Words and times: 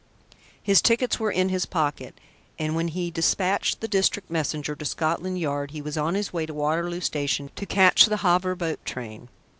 His 0.63 0.81
tickets 0.81 1.19
were 1.19 1.29
in 1.31 1.49
his 1.49 1.67
pocket, 1.67 2.19
and 2.57 2.73
when 2.75 2.87
he 2.87 3.11
despatched 3.11 3.81
the 3.81 3.87
district 3.87 4.31
messenger 4.31 4.75
to 4.75 4.83
Scotland 4.83 5.37
Yard 5.37 5.69
he 5.69 5.81
was 5.83 5.95
on 5.95 6.15
his 6.15 6.33
way 6.33 6.47
to 6.47 6.55
Waterloo 6.55 7.01
station 7.01 7.51
to 7.55 7.67
catch 7.67 8.07
the 8.07 8.17
Havre 8.17 8.55
boat 8.55 8.83
train. 8.83 9.29